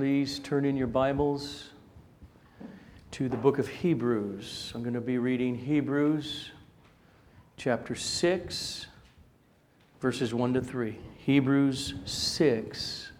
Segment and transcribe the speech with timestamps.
[0.00, 1.68] please turn in your Bibles
[3.10, 4.72] to the book of Hebrews.
[4.74, 6.52] I'm going to be reading Hebrews
[7.58, 8.86] chapter 6,
[10.00, 10.96] verses 1 to 3.
[11.18, 13.12] Hebrews 6,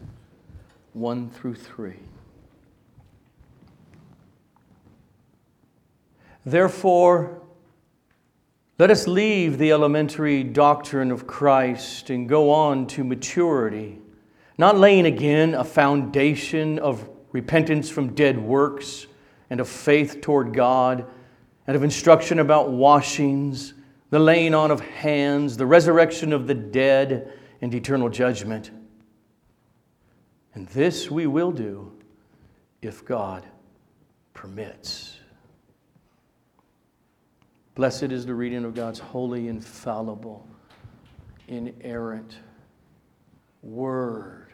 [0.94, 1.96] 1 through 3.
[6.46, 7.42] Therefore,
[8.78, 13.98] let us leave the elementary doctrine of Christ and go on to maturity,
[14.60, 19.06] not laying again a foundation of repentance from dead works
[19.48, 21.06] and of faith toward God
[21.66, 23.72] and of instruction about washings,
[24.10, 27.32] the laying on of hands, the resurrection of the dead,
[27.62, 28.70] and eternal judgment.
[30.54, 31.92] And this we will do
[32.82, 33.46] if God
[34.34, 35.18] permits.
[37.74, 40.46] Blessed is the reading of God's holy, infallible,
[41.48, 42.36] inerrant
[43.62, 44.49] word,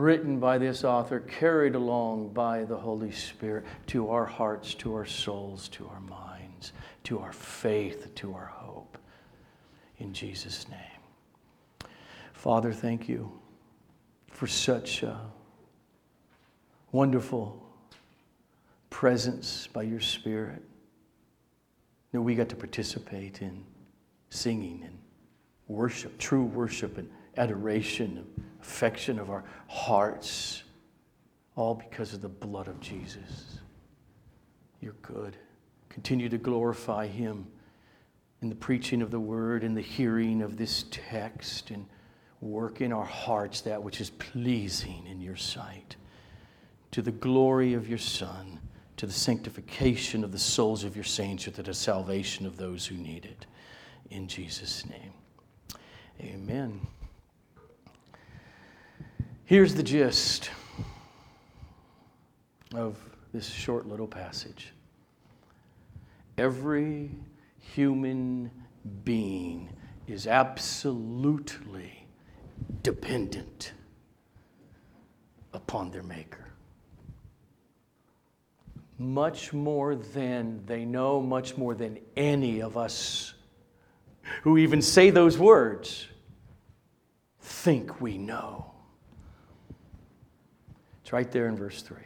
[0.00, 5.06] written by this author, carried along by the Holy Spirit to our hearts, to our
[5.06, 6.72] souls, to our minds,
[7.04, 8.98] to our faith, to our hope.
[9.98, 11.90] In Jesus' name.
[12.32, 13.30] Father, thank you
[14.30, 15.20] for such a
[16.92, 17.64] wonderful
[18.90, 20.62] presence by your Spirit
[22.12, 23.64] that we got to participate in
[24.30, 24.98] singing and
[25.68, 28.24] worship, true worship and adoration,
[28.64, 30.62] affection of our hearts,
[31.54, 33.58] all because of the blood of Jesus.
[34.80, 35.36] You're good.
[35.88, 37.46] Continue to glorify Him
[38.42, 41.86] in the preaching of the word, in the hearing of this text, and
[42.40, 45.96] work in our hearts that which is pleasing in your sight.
[46.90, 48.60] To the glory of your Son
[48.96, 52.86] to the sanctification of the souls of your saints, or to the salvation of those
[52.86, 53.46] who need it.
[54.10, 55.12] In Jesus' name.
[56.20, 56.80] Amen.
[59.46, 60.50] Here's the gist
[62.74, 62.98] of
[63.32, 64.72] this short little passage
[66.38, 67.10] every
[67.58, 68.50] human
[69.04, 69.68] being
[70.06, 72.06] is absolutely
[72.82, 73.72] dependent
[75.52, 76.44] upon their Maker
[78.98, 83.34] much more than they know, much more than any of us
[84.42, 86.06] who even say those words
[87.40, 88.73] think we know.
[91.14, 91.96] Right there in verse 3.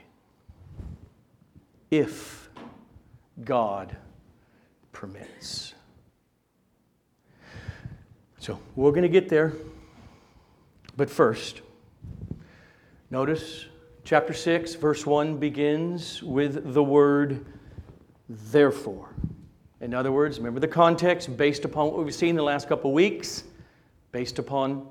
[1.90, 2.50] If
[3.42, 3.96] God
[4.92, 5.72] permits.
[8.38, 9.54] So we're going to get there.
[10.94, 11.62] But first,
[13.10, 13.64] notice
[14.04, 17.46] Chapter 6, verse 1 begins with the word
[18.28, 19.14] therefore.
[19.80, 22.94] In other words, remember the context based upon what we've seen the last couple of
[22.94, 23.44] weeks,
[24.12, 24.86] based upon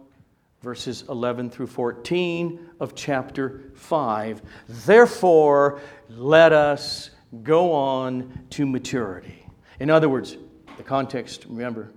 [0.67, 4.41] verses 11 through 14 of chapter 5.
[4.67, 5.79] Therefore,
[6.09, 7.11] let us
[7.41, 9.47] go on to maturity.
[9.79, 10.35] In other words,
[10.75, 11.93] the context, remember,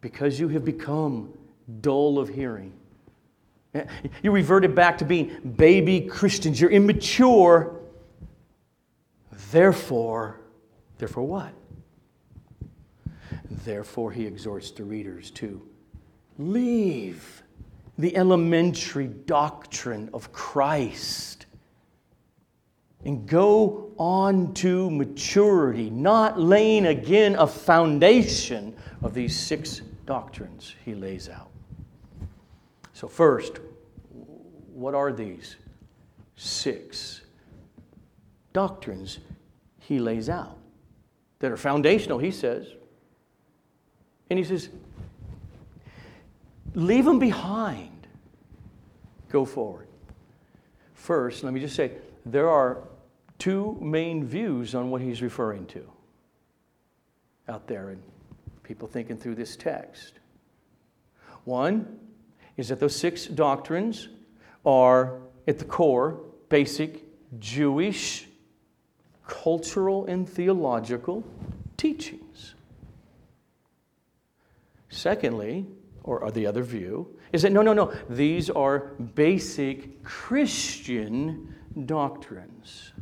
[0.00, 1.34] because you have become
[1.82, 2.72] dull of hearing,
[3.74, 3.84] eh,
[4.22, 6.58] you reverted back to being baby Christians.
[6.58, 7.78] You're immature.
[9.52, 10.40] Therefore,
[10.96, 11.52] therefore what?
[13.66, 15.60] Therefore, he exhorts the readers to
[16.38, 17.42] leave
[17.98, 21.46] the elementary doctrine of Christ
[23.04, 30.94] and go on to maturity, not laying again a foundation of these six doctrines he
[30.94, 31.50] lays out.
[32.92, 33.60] So, first,
[34.72, 35.56] what are these?
[36.36, 37.22] Six
[38.52, 39.18] doctrines
[39.80, 40.58] he lays out
[41.38, 42.66] that are foundational, he says.
[44.30, 44.68] And he says,
[46.74, 48.06] leave them behind.
[49.30, 49.86] Go forward.
[50.94, 51.92] First, let me just say
[52.26, 52.78] there are
[53.38, 55.84] two main views on what he's referring to
[57.48, 58.02] out there and
[58.62, 60.14] people thinking through this text.
[61.44, 61.98] One,
[62.58, 64.08] is that those six doctrines
[64.66, 67.04] are, at the core, basic
[67.38, 68.26] Jewish
[69.26, 71.24] cultural and theological
[71.76, 72.54] teachings.
[74.90, 75.66] Secondly,
[76.08, 82.92] or, the other view, is that no, no, no, these are basic Christian doctrines.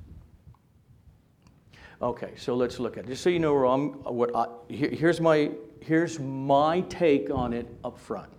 [2.02, 3.08] Okay, so let's look at it.
[3.08, 7.52] Just so you know where I'm, what I, here, here's, my, here's my take on
[7.52, 8.30] it up front.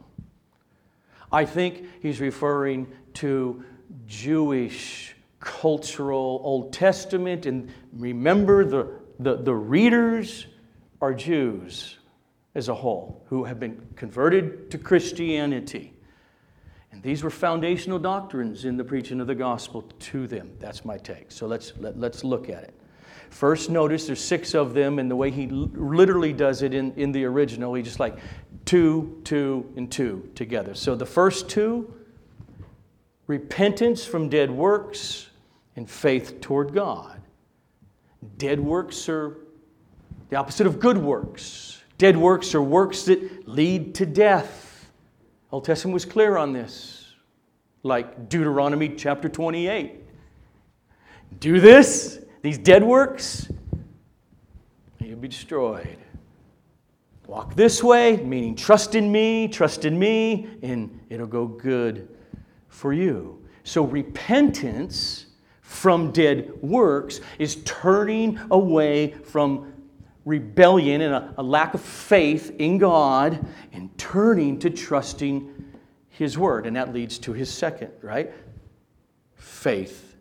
[1.31, 3.64] I think he's referring to
[4.06, 7.46] Jewish cultural Old Testament.
[7.46, 10.46] And remember, the, the, the readers
[11.02, 11.96] are Jews
[12.57, 15.94] as a whole who have been converted to Christianity.
[16.92, 20.51] And these were foundational doctrines in the preaching of the gospel to them.
[20.59, 21.31] That's my take.
[21.31, 22.74] So let's, let, let's look at it.
[23.30, 27.12] First, notice there's six of them, and the way he literally does it in, in
[27.12, 28.18] the original, he just like
[28.65, 30.74] two, two, and two together.
[30.74, 31.94] So the first two
[33.27, 35.27] repentance from dead works
[35.75, 37.21] and faith toward God.
[38.38, 39.38] Dead works are
[40.30, 41.76] the opposite of good works.
[41.97, 44.89] Dead works are works that lead to death.
[45.51, 47.13] Old Testament was clear on this,
[47.83, 50.03] like Deuteronomy chapter 28.
[51.39, 53.49] Do this, these dead works,
[54.99, 55.97] and you'll be destroyed.
[57.25, 62.07] Walk this way, meaning trust in me, trust in me, and it'll go good
[62.69, 63.44] for you.
[63.63, 65.25] So repentance
[65.61, 69.73] from dead works is turning away from
[70.27, 75.65] rebellion and a, a, lack of faith in God and turning to trusting
[76.09, 76.68] His Word.
[76.68, 78.31] And that leads to His second, right?
[79.35, 80.18] Faith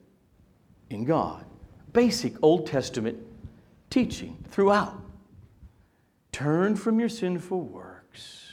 [0.90, 1.44] in God.
[1.92, 3.18] Basic Old Testament
[3.90, 5.02] teaching throughout.
[6.30, 8.52] Turn from your sinful works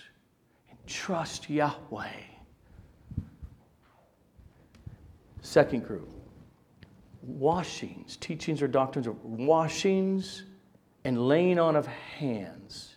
[0.69, 2.09] and trust Yahweh.
[5.41, 6.09] Second group
[7.21, 10.44] washings, teachings or doctrines of washings
[11.05, 12.95] and laying on of hands.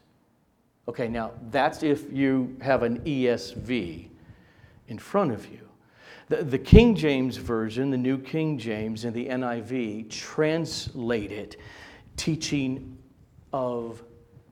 [0.89, 4.09] Okay, now that's if you have an ESV
[4.89, 5.61] in front of you.
[6.29, 11.57] The, the King James Version, the New King James, and the NIV translate it
[12.17, 12.97] teaching
[13.53, 14.03] of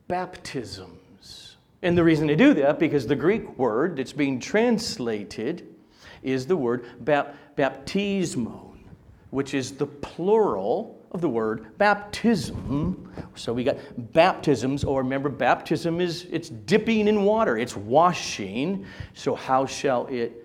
[0.07, 1.57] baptisms.
[1.81, 5.67] And the reason they do that, because the Greek word that's being translated
[6.23, 8.73] is the word bap- baptismo,
[9.29, 13.11] which is the plural of the word baptism.
[13.33, 13.77] So we got
[14.13, 18.85] baptisms, or remember, baptism is it's dipping in water, it's washing.
[19.15, 20.43] So how shall it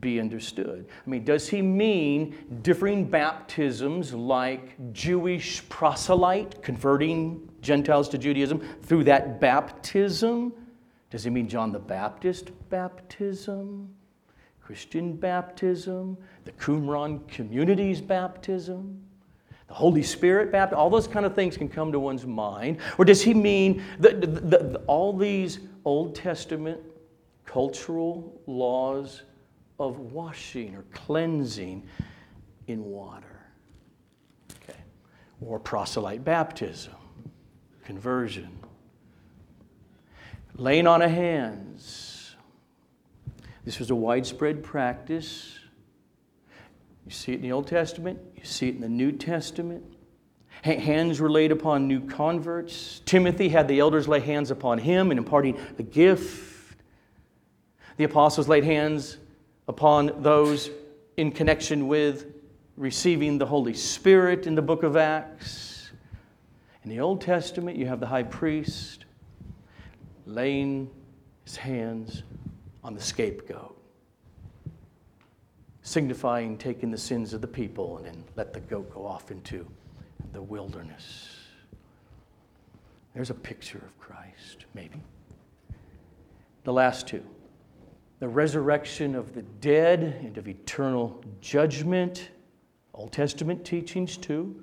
[0.00, 0.86] be understood?
[1.06, 9.04] I mean, does he mean differing baptisms like Jewish proselyte converting Gentiles to Judaism through
[9.04, 10.52] that baptism?
[11.10, 13.94] Does he mean John the Baptist baptism?
[14.60, 16.16] Christian baptism?
[16.44, 19.05] The Qumran community's baptism?
[19.68, 22.78] The Holy Spirit baptism, all those kind of things can come to one's mind.
[22.98, 26.80] Or does he mean that the, the, all these Old Testament
[27.44, 29.22] cultural laws
[29.78, 31.82] of washing or cleansing
[32.68, 33.46] in water?
[34.62, 34.78] Okay.
[35.40, 36.94] Or proselyte baptism,
[37.84, 38.58] conversion.
[40.54, 42.36] Laying on of hands.
[43.64, 45.58] This was a widespread practice
[47.06, 49.84] you see it in the Old Testament, you see it in the New Testament.
[50.62, 53.00] Hands were laid upon new converts.
[53.04, 56.76] Timothy had the elders lay hands upon him and imparting the gift.
[57.96, 59.18] The apostles laid hands
[59.68, 60.70] upon those
[61.16, 62.26] in connection with
[62.76, 65.92] receiving the Holy Spirit in the book of Acts.
[66.82, 69.04] In the Old Testament, you have the high priest
[70.26, 70.90] laying
[71.44, 72.24] his hands
[72.82, 73.75] on the scapegoat
[75.86, 79.64] signifying taking the sins of the people and then let the goat go off into
[80.32, 81.36] the wilderness.
[83.14, 85.00] There's a picture of Christ, maybe.
[86.64, 87.24] The last two
[88.18, 92.30] the resurrection of the dead and of eternal judgment,
[92.94, 94.62] Old Testament teachings too.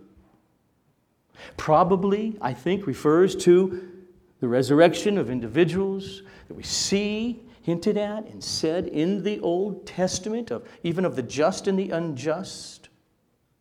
[1.56, 3.92] Probably, I think, refers to
[4.40, 10.52] the resurrection of individuals that we see hinted at and said in the Old Testament,
[10.52, 12.90] of, even of the just and the unjust.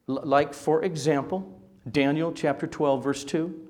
[0.08, 3.68] L- like, for example, Daniel chapter 12, verse 2.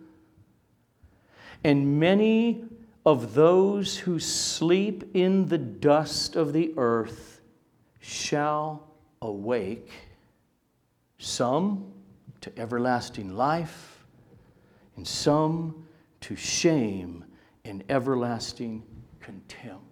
[1.64, 2.64] And many
[3.04, 7.42] of those who sleep in the dust of the earth
[8.00, 8.88] shall
[9.20, 9.90] awake,
[11.18, 11.92] some
[12.40, 14.06] to everlasting life,
[14.96, 15.86] and some
[16.22, 17.24] to shame
[17.66, 18.82] and everlasting
[19.20, 19.91] contempt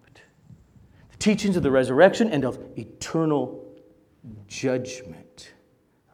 [1.21, 3.63] teachings of the resurrection and of eternal
[4.47, 5.53] judgment.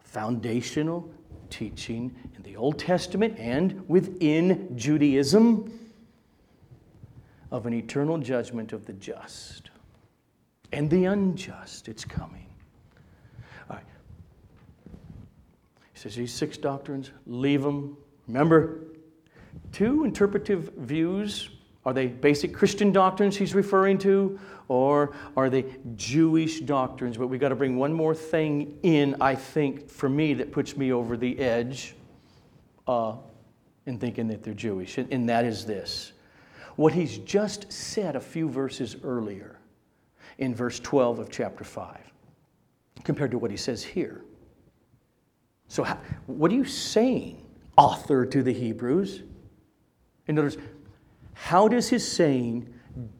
[0.02, 1.10] Foundational
[1.48, 5.72] teaching in the Old Testament and within Judaism
[7.50, 9.70] of an eternal judgment of the just
[10.72, 11.88] and the unjust.
[11.88, 12.46] It's coming.
[13.70, 13.84] All right.
[15.94, 17.96] He says these six doctrines, leave them.
[18.26, 18.80] Remember,
[19.72, 21.48] two interpretive views
[21.88, 25.64] are they basic Christian doctrines he's referring to, or are they
[25.96, 27.16] Jewish doctrines?
[27.16, 30.76] But we've got to bring one more thing in, I think, for me, that puts
[30.76, 31.94] me over the edge
[32.86, 33.14] uh,
[33.86, 36.12] in thinking that they're Jewish, and that is this.
[36.76, 39.58] What he's just said a few verses earlier
[40.36, 41.96] in verse 12 of chapter 5
[43.02, 44.20] compared to what he says here.
[45.68, 47.42] So, how, what are you saying,
[47.78, 49.22] author to the Hebrews?
[50.28, 50.58] In other words,
[51.40, 52.68] how does his saying,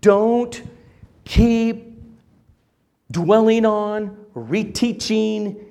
[0.00, 0.62] don't
[1.24, 2.02] keep
[3.12, 5.64] dwelling on, reteaching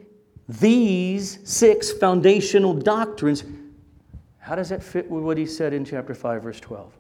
[0.48, 3.44] these six foundational doctrines,
[4.40, 6.98] how does that fit with what he said in chapter 5, verse 12?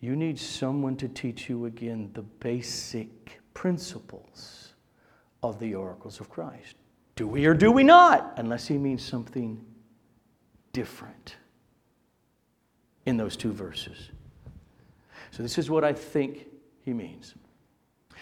[0.00, 4.74] You need someone to teach you again the basic principles
[5.42, 6.76] of the oracles of Christ.
[7.16, 8.34] Do we or do we not?
[8.36, 9.64] Unless he means something
[10.74, 11.36] different
[13.06, 14.10] in those two verses.
[15.36, 16.46] So, this is what I think
[16.82, 17.34] he means.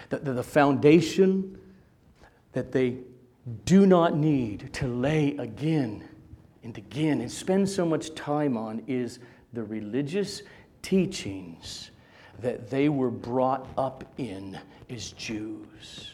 [0.08, 1.56] The, the, the foundation
[2.54, 2.96] that they
[3.64, 6.08] do not need to lay again
[6.64, 9.20] and again and spend so much time on is
[9.52, 10.42] the religious
[10.82, 11.92] teachings
[12.40, 14.58] that they were brought up in
[14.90, 16.13] as Jews,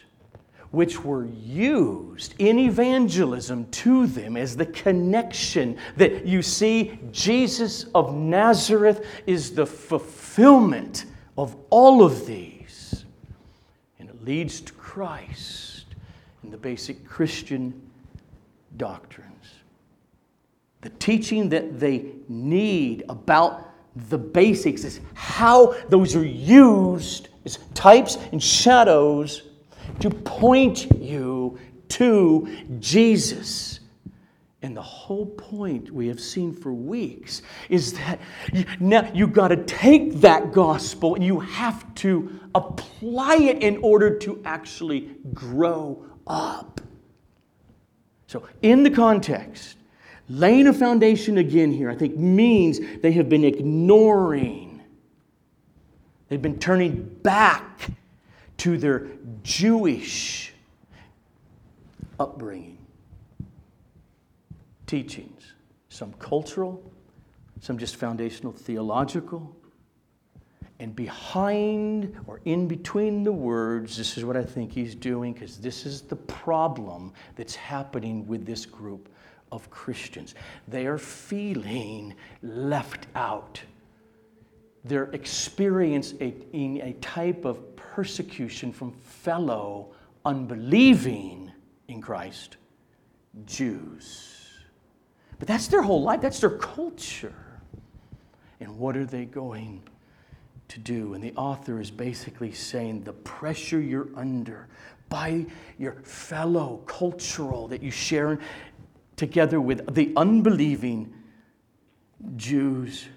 [0.71, 8.15] which were used in evangelism to them as the connection that you see Jesus of
[8.15, 11.05] Nazareth is the fulfillment
[11.37, 13.05] of all of these.
[13.99, 15.85] And it leads to Christ
[16.43, 17.89] in the basic Christian
[18.77, 19.27] doctrines.
[20.79, 23.67] The teaching that they need about
[24.07, 29.50] the basics is how those are used as types and shadows
[29.99, 32.47] to point you to
[32.79, 33.79] Jesus.
[34.63, 38.19] And the whole point we have seen for weeks is that
[38.53, 43.77] you, now you've got to take that gospel and you have to apply it in
[43.77, 46.79] order to actually grow up.
[48.27, 49.77] So, in the context,
[50.29, 54.81] laying a foundation again here, I think, means they have been ignoring,
[56.29, 57.89] they've been turning back
[58.61, 59.07] to their
[59.41, 60.53] Jewish
[62.19, 62.77] upbringing,
[64.85, 65.53] teachings,
[65.89, 66.79] some cultural,
[67.59, 69.55] some just foundational theological.
[70.77, 75.57] And behind or in between the words, this is what I think he's doing because
[75.57, 79.09] this is the problem that's happening with this group
[79.51, 80.35] of Christians.
[80.67, 82.13] They are feeling
[82.43, 83.59] left out.
[84.83, 89.93] They're experiencing a type of persecution from fellow
[90.23, 91.51] unbelieving
[91.89, 92.55] in Christ
[93.45, 94.37] Jews.
[95.37, 97.33] But that's their whole life, that's their culture.
[98.61, 99.83] And what are they going
[100.69, 101.15] to do?
[101.15, 104.67] And the author is basically saying the pressure you're under
[105.09, 105.45] by
[105.77, 108.39] your fellow cultural that you share
[109.17, 111.13] together with the unbelieving
[112.37, 113.07] Jews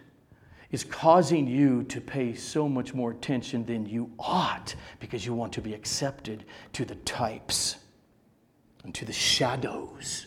[0.75, 5.53] is causing you to pay so much more attention than you ought because you want
[5.53, 7.77] to be accepted to the types
[8.83, 10.27] and to the shadows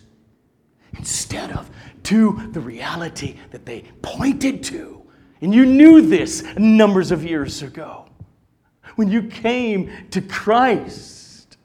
[0.94, 1.70] instead of
[2.01, 5.06] to the reality that they pointed to.
[5.42, 8.08] And you knew this numbers of years ago
[8.96, 11.58] when you came to Christ.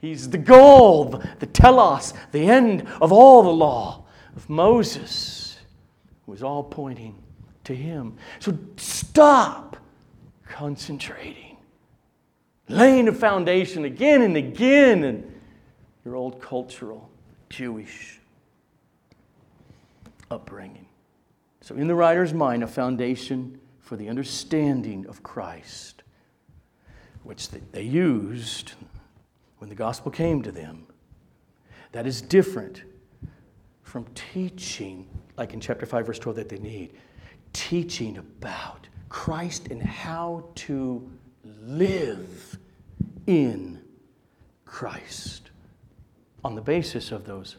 [0.00, 5.56] He's the goal, the telos, the end of all the law of Moses.
[6.26, 7.23] Was all pointing
[7.64, 8.16] to him.
[8.38, 9.76] So stop
[10.46, 11.56] concentrating,
[12.68, 15.34] laying a foundation again and again in
[16.04, 17.10] your old cultural
[17.48, 18.20] Jewish
[20.30, 20.86] upbringing.
[21.60, 26.02] So, in the writer's mind, a foundation for the understanding of Christ,
[27.22, 28.72] which they used
[29.58, 30.86] when the gospel came to them.
[31.92, 32.82] That is different
[33.82, 36.92] from teaching, like in chapter 5, verse 12, that they need.
[37.54, 41.10] Teaching about Christ and how to
[41.44, 42.58] live
[43.26, 43.80] in
[44.66, 45.50] Christ
[46.44, 47.56] on the basis of those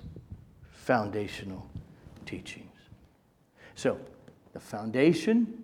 [0.71, 1.67] foundational
[2.25, 2.69] teachings.
[3.73, 3.99] So,
[4.53, 5.63] the foundation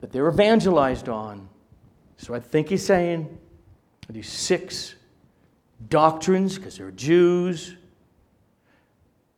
[0.00, 1.48] that they're evangelized on.
[2.16, 3.38] So I think he's saying
[4.08, 4.94] these six
[5.88, 7.76] doctrines because they're Jews,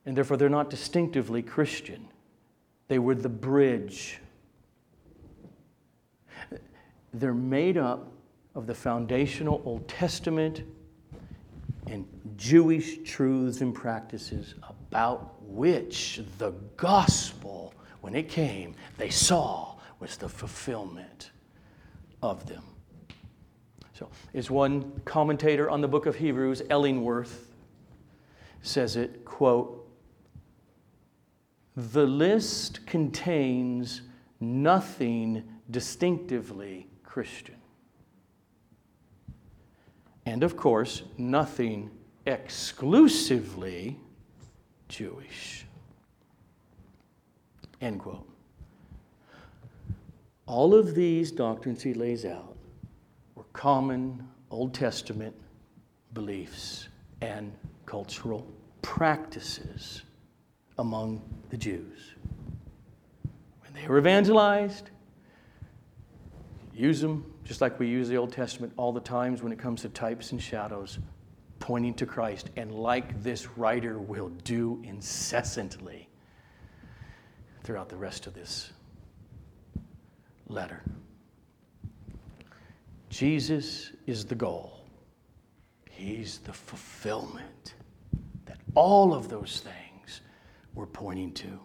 [0.06, 2.08] and therefore they're not distinctively Christian.
[2.92, 4.18] They were the bridge.
[7.14, 8.12] They're made up
[8.54, 10.61] of the foundational Old Testament
[11.87, 12.06] and
[12.37, 17.72] Jewish truths and practices about which the gospel,
[18.02, 21.30] when it came, they saw was the fulfillment
[22.22, 22.62] of them.
[23.94, 27.54] So, is one commentator on the book of Hebrews, Ellingworth,
[28.61, 29.81] says it, quote,
[31.76, 34.02] the list contains
[34.40, 37.56] nothing distinctively Christian.
[40.26, 41.90] And of course, nothing
[42.26, 43.98] exclusively
[44.88, 45.66] Jewish.
[47.80, 48.28] End quote.
[50.46, 52.56] All of these doctrines he lays out
[53.34, 55.34] were common Old Testament
[56.12, 56.88] beliefs
[57.22, 57.52] and
[57.86, 58.46] cultural
[58.82, 60.02] practices
[60.82, 62.14] among the Jews.
[63.62, 64.90] When they were evangelized,
[66.74, 69.82] use them just like we use the Old Testament all the times when it comes
[69.82, 70.98] to types and shadows,
[71.60, 76.08] pointing to Christ, and like this writer will do incessantly
[77.62, 78.72] throughout the rest of this
[80.48, 80.82] letter.
[83.08, 84.84] Jesus is the goal,
[85.90, 87.74] He's the fulfillment
[88.46, 89.81] that all of those things
[90.74, 91.60] were pointing to.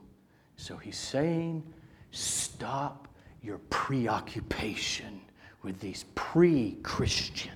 [0.55, 1.63] So He's saying,
[2.11, 3.07] stop
[3.41, 5.21] your preoccupation
[5.63, 7.51] with these pre Christian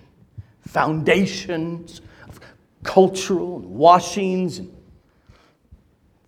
[0.68, 2.40] foundations of
[2.84, 4.74] cultural washings and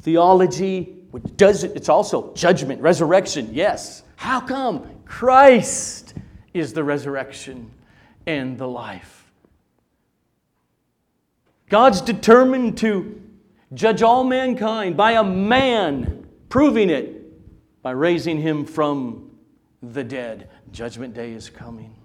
[0.01, 4.03] theology, which does it, it's also judgment, resurrection, yes.
[4.15, 4.87] How come?
[5.05, 6.13] Christ
[6.53, 7.71] is the resurrection
[8.25, 9.31] and the life.
[11.69, 13.22] God's determined to
[13.73, 19.31] judge all mankind by a man, proving it by raising him from
[19.81, 20.49] the dead.
[20.71, 21.95] Judgment day is coming.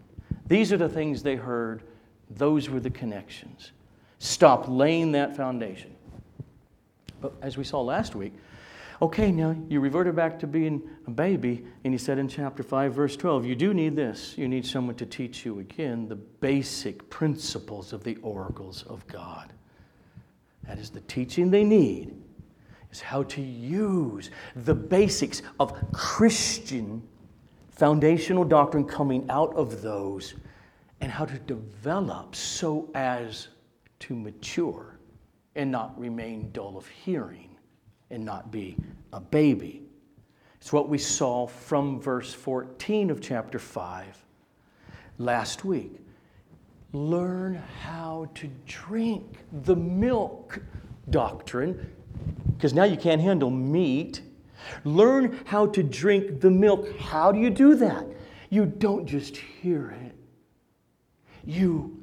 [0.46, 1.82] These are the things they heard,
[2.30, 3.72] those were the connections.
[4.18, 5.94] Stop laying that foundation.
[7.20, 8.32] But as we saw last week,
[9.00, 12.94] okay, now you reverted back to being a baby, and he said in chapter 5,
[12.94, 14.36] verse 12, you do need this.
[14.36, 19.52] You need someone to teach you again the basic principles of the oracles of God.
[20.68, 22.14] That is the teaching they need,
[22.92, 27.02] is how to use the basics of Christian
[27.70, 30.34] foundational doctrine coming out of those,
[31.00, 33.48] and how to develop so as
[34.00, 34.98] to mature
[35.54, 37.56] and not remain dull of hearing
[38.10, 38.76] and not be
[39.12, 39.82] a baby.
[40.60, 44.24] It's what we saw from verse 14 of chapter 5
[45.18, 45.92] last week.
[46.92, 50.60] Learn how to drink the milk
[51.10, 51.90] doctrine,
[52.56, 54.22] because now you can't handle meat
[54.84, 56.96] Learn how to drink the milk.
[56.98, 58.06] How do you do that?
[58.50, 60.14] You don't just hear it,
[61.44, 62.02] you,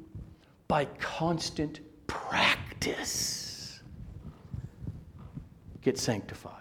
[0.68, 3.80] by constant practice,
[5.82, 6.52] get sanctified.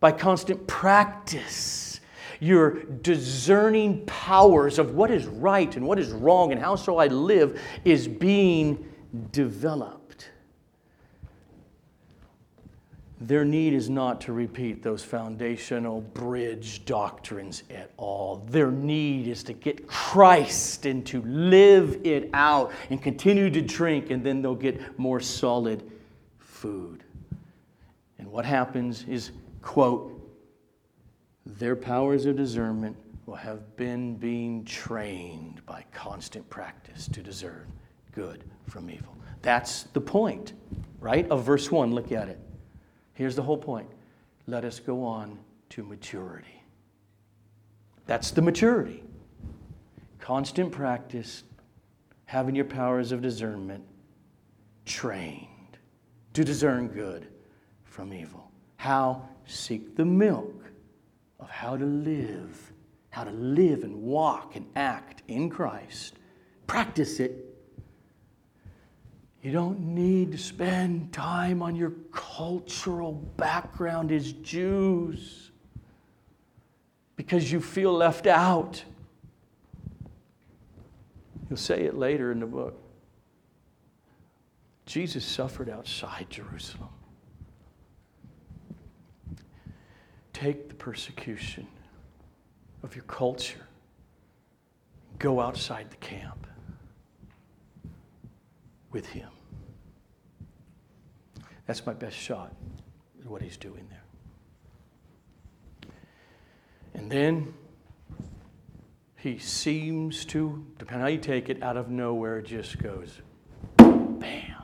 [0.00, 1.99] By constant practice,
[2.40, 7.06] your discerning powers of what is right and what is wrong and how shall I
[7.06, 8.92] live is being
[9.30, 10.00] developed.
[13.22, 18.42] Their need is not to repeat those foundational bridge doctrines at all.
[18.48, 24.10] Their need is to get Christ and to live it out and continue to drink,
[24.10, 25.82] and then they'll get more solid
[26.38, 27.04] food.
[28.18, 30.19] And what happens is, quote,
[31.46, 37.72] their powers of discernment will have been being trained by constant practice to discern
[38.12, 39.16] good from evil.
[39.42, 40.52] That's the point,
[41.00, 41.94] right, of verse 1.
[41.94, 42.38] Look at it.
[43.14, 43.88] Here's the whole point
[44.46, 45.38] let us go on
[45.70, 46.62] to maturity.
[48.06, 49.04] That's the maturity.
[50.18, 51.44] Constant practice,
[52.24, 53.84] having your powers of discernment
[54.84, 55.78] trained
[56.32, 57.28] to discern good
[57.84, 58.50] from evil.
[58.76, 59.28] How?
[59.46, 60.59] Seek the milk
[61.40, 62.72] of how to live,
[63.10, 66.14] how to live and walk and act in Christ.
[66.66, 67.50] Practice it
[69.42, 75.50] you don't need to spend time on your cultural background as Jews
[77.16, 78.84] because you feel left out.
[81.48, 82.78] You'll say it later in the book.
[84.84, 86.90] Jesus suffered outside Jerusalem.
[90.40, 91.66] Take the persecution
[92.82, 93.66] of your culture,
[95.18, 96.46] go outside the camp
[98.90, 99.28] with Him.
[101.66, 102.54] That's my best shot
[103.20, 105.92] at what He's doing there.
[106.94, 107.52] And then
[109.18, 113.20] He seems to, depending on how you take it, out of nowhere, it just goes
[113.76, 114.54] bam.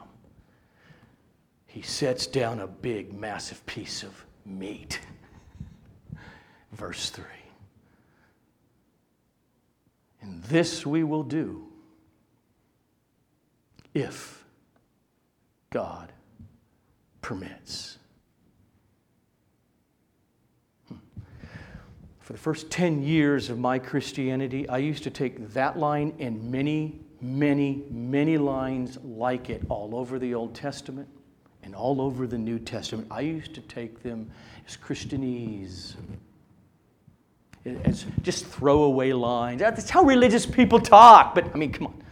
[1.67, 5.01] He sets down a big, massive piece of meat.
[6.77, 7.25] Verse 3.
[10.23, 11.67] And this we will do
[13.95, 14.45] if
[15.71, 16.13] God
[17.23, 17.99] permits.
[20.89, 20.97] Hmm.
[22.21, 26.51] For the first 10 years of my Christianity, I used to take that line and
[26.51, 31.09] many many, many lines like it all over the Old Testament
[31.63, 33.09] and all over the New Testament.
[33.11, 34.31] I used to take them
[34.67, 35.95] as Christianese,
[37.85, 39.61] as just throwaway lines.
[39.61, 42.03] That's how religious people talk, but I mean, come on.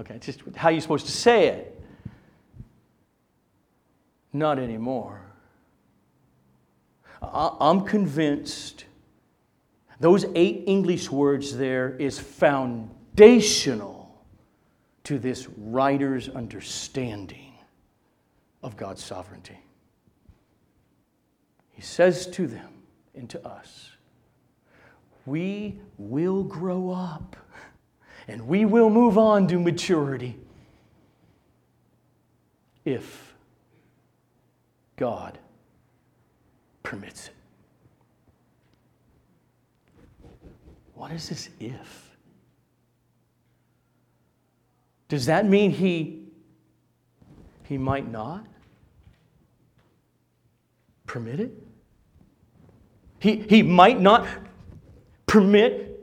[0.00, 1.80] Okay, it's just how you're supposed to say it.
[4.32, 5.22] Not anymore.
[7.20, 8.84] I'm convinced
[10.00, 13.98] those eight English words there is foundational
[15.04, 17.54] to this writer's understanding
[18.62, 19.58] of God's sovereignty.
[21.72, 22.82] He says to them
[23.14, 23.90] and to us,
[25.28, 27.36] We will grow up
[28.26, 30.38] and we will move on to maturity
[32.86, 33.34] if
[34.96, 35.38] God
[36.82, 37.34] permits it.
[40.94, 42.16] What is this if?
[45.08, 46.22] Does that mean he,
[47.64, 48.46] he might not
[51.06, 51.52] permit it?
[53.20, 54.26] He, he might not
[55.28, 56.00] permit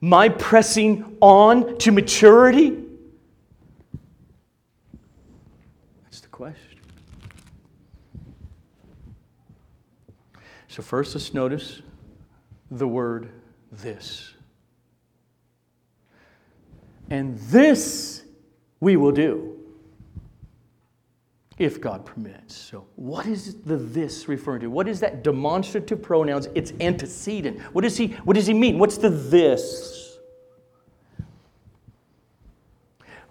[0.00, 2.84] my pressing on to maturity?
[6.04, 6.80] That's the question.
[10.68, 11.82] So, first, let's notice
[12.70, 13.30] the word
[13.70, 14.34] this.
[17.10, 18.22] And this
[18.80, 19.57] we will do
[21.58, 22.56] if God permits.
[22.56, 24.68] So, what is the this referring to?
[24.68, 26.48] What is that demonstrative pronouns?
[26.54, 27.60] It's antecedent.
[27.74, 28.78] What does he what does he mean?
[28.78, 30.18] What's the this?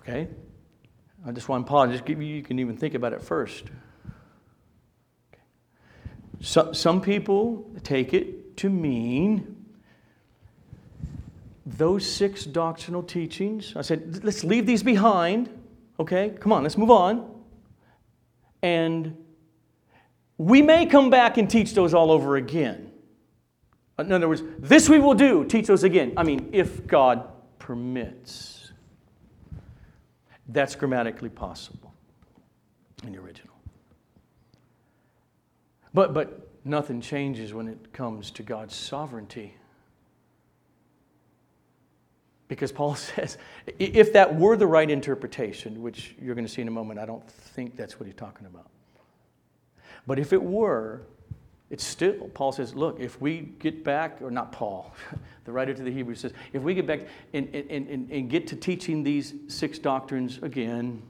[0.02, 0.28] Okay?
[1.26, 1.92] I just want to pause.
[1.92, 3.66] Just give you you can even think about it first.
[6.42, 9.56] So, some people take it to mean
[11.66, 13.74] those six doctrinal teachings.
[13.76, 15.50] I said, let's leave these behind.
[16.00, 17.37] Okay, come on, let's move on.
[18.62, 19.16] And
[20.38, 22.92] we may come back and teach those all over again.
[24.00, 26.14] In other words, this we will do, teach those again.
[26.18, 28.72] I mean, if God permits.
[30.48, 31.94] That's grammatically possible
[33.04, 33.54] in the original.
[35.94, 39.56] But, but nothing changes when it comes to God's sovereignty.
[42.48, 43.38] Because Paul says,
[43.80, 47.06] if that were the right interpretation, which you're going to see in a moment, I
[47.06, 48.70] don't think that's what he's talking about.
[50.06, 51.02] But if it were,
[51.70, 54.96] it's still, Paul says, look, if we get back, or not Paul,
[55.46, 57.02] the writer to the Hebrews says, if we get back
[57.34, 61.02] and, and, and, and get to teaching these six doctrines again,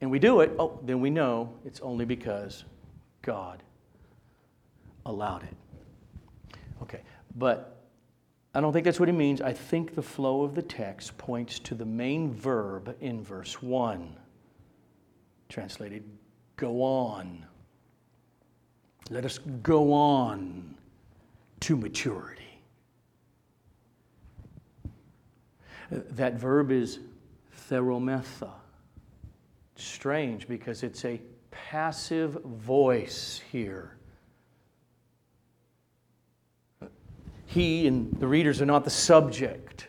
[0.00, 2.64] and we do it, oh, then we know it's only because
[3.22, 3.62] God
[5.06, 5.54] allowed it.
[6.82, 7.00] Okay,
[7.36, 7.77] but
[8.54, 9.40] I don't think that's what he means.
[9.40, 14.16] I think the flow of the text points to the main verb in verse 1,
[15.48, 16.04] translated
[16.56, 17.44] go on.
[19.10, 20.76] Let us go on
[21.60, 22.42] to maturity.
[25.90, 26.98] That verb is
[27.50, 28.50] pherometha.
[29.76, 33.97] Strange because it's a passive voice here.
[37.48, 39.88] He and the readers are not the subject,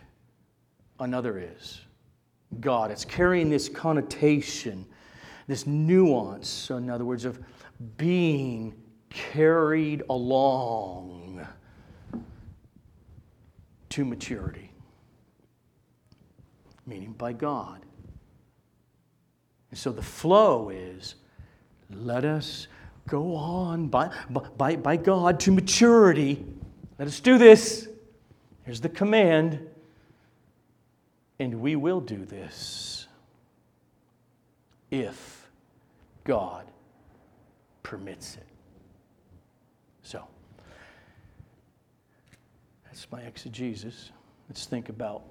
[0.97, 1.81] another is
[2.61, 2.89] God.
[2.89, 4.85] It's carrying this connotation,
[5.45, 7.37] this nuance, in other words, of
[7.97, 8.73] being
[9.09, 11.45] carried along
[13.89, 14.71] to maturity,
[16.85, 17.81] meaning by God.
[19.69, 21.15] And so the flow is
[21.89, 22.67] let us
[23.05, 24.15] go on by,
[24.57, 26.45] by, by God to maturity
[26.99, 27.87] let us do this.
[28.65, 29.65] Here's the command.
[31.39, 33.07] And we will do this
[34.91, 35.49] if
[36.25, 36.65] God
[37.83, 38.45] permits it.
[40.03, 40.27] So,
[42.83, 44.11] that's my exegesis.
[44.49, 45.23] Let's think about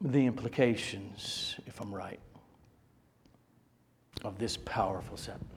[0.00, 2.20] the implications, if I'm right,
[4.24, 5.51] of this powerful sentence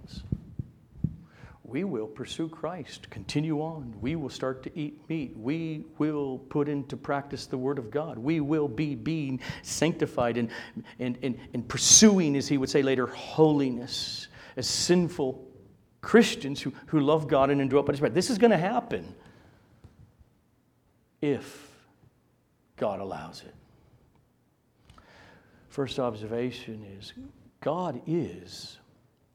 [1.67, 3.95] we will pursue Christ, continue on.
[3.99, 5.35] We will start to eat meat.
[5.35, 8.19] We will put into practice the Word of God.
[8.19, 10.49] We will be being sanctified and,
[10.99, 15.43] and, and, and pursuing, as he would say later, holiness as sinful
[16.01, 18.13] Christians who, who love God and endure punishment.
[18.13, 19.15] This is going to happen
[21.19, 21.71] if
[22.77, 23.55] God allows it.
[25.69, 27.13] First observation is
[27.59, 28.77] God is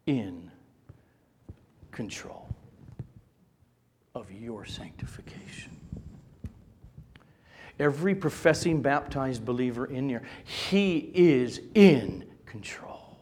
[0.06, 0.50] in
[1.90, 2.48] control
[4.14, 5.76] of your sanctification.
[7.78, 13.18] every professing baptized believer in here, He is in control.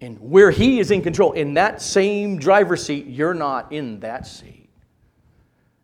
[0.00, 4.26] And where He is in control, in that same driver's seat, you're not in that
[4.26, 4.70] seat.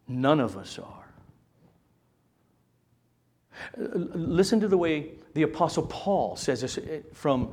[0.09, 1.01] None of us are.
[3.77, 7.53] Listen to the way the Apostle Paul says this eh, from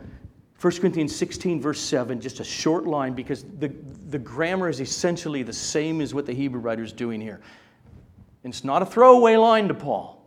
[0.59, 3.71] 1 Corinthians 16, verse 7, just a short line because the,
[4.09, 7.39] the grammar is essentially the same as what the Hebrew writer is doing here.
[8.43, 10.17] And it's not a throwaway line to Paul.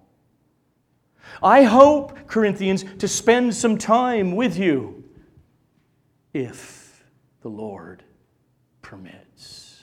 [1.42, 5.04] I hope, Corinthians, to spend some time with you
[6.32, 7.04] if
[7.42, 8.04] the Lord
[8.82, 9.82] permits.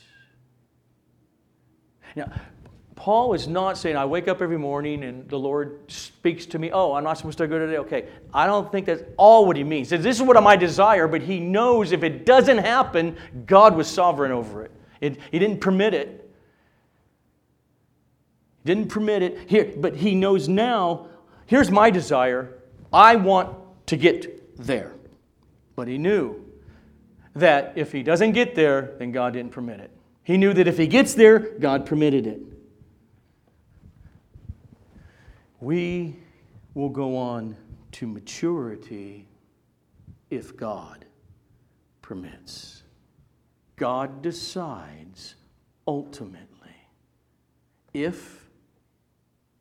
[2.16, 2.32] Now,
[2.98, 6.72] Paul is not saying, I wake up every morning and the Lord speaks to me,
[6.72, 7.78] oh, I'm not supposed to go today.
[7.78, 8.08] Okay.
[8.34, 9.90] I don't think that's all what he means.
[9.90, 13.88] Says, this is what my desire, but he knows if it doesn't happen, God was
[13.88, 14.72] sovereign over it.
[15.00, 16.28] it he didn't permit it.
[18.64, 19.48] He didn't permit it.
[19.48, 21.08] Here, but he knows now,
[21.46, 22.58] here's my desire.
[22.92, 23.56] I want
[23.86, 24.96] to get there.
[25.76, 26.44] But he knew
[27.36, 29.92] that if he doesn't get there, then God didn't permit it.
[30.24, 32.42] He knew that if he gets there, God permitted it.
[35.60, 36.16] We
[36.74, 37.56] will go on
[37.94, 39.28] to maturity
[40.30, 41.06] if God
[42.02, 42.84] permits.
[43.76, 45.36] God decides
[45.88, 46.48] ultimately
[47.94, 48.48] if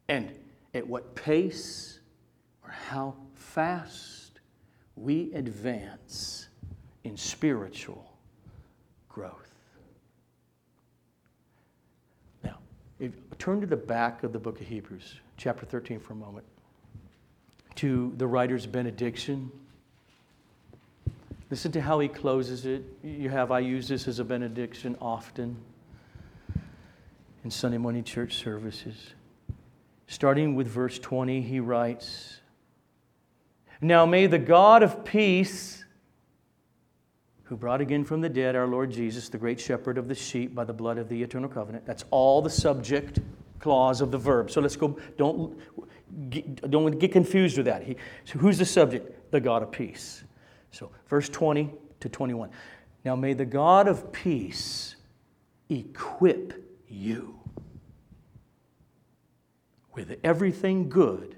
[0.09, 0.33] and
[0.75, 2.01] at what pace
[2.63, 4.41] or how fast
[4.97, 6.49] we advance
[7.05, 8.13] in spiritual
[9.09, 9.55] growth.
[12.45, 12.59] Now,
[12.99, 16.47] if, turn to the back of the book of Hebrews chapter 13 for a moment,
[17.77, 19.51] to the writer's benediction.
[21.51, 22.83] Listen to how he closes it.
[23.03, 25.57] You have, I use this as a benediction often
[27.45, 29.15] in Sunday morning church services.
[30.09, 32.41] Starting with verse 20, he writes
[33.81, 35.85] Now may the God of peace,
[37.45, 40.55] who brought again from the dead our Lord Jesus, the great shepherd of the sheep
[40.55, 43.21] by the blood of the eternal covenant, that's all the subject
[43.59, 44.51] clause of the verb.
[44.51, 45.59] So let's go, don't,
[46.71, 47.83] don't get confused with that.
[47.83, 49.31] He, so who's the subject?
[49.31, 50.25] The God of peace.
[50.71, 52.51] So verse 20 to 21.
[53.05, 54.97] Now may the God of peace
[55.69, 57.39] equip you
[59.95, 61.37] with everything good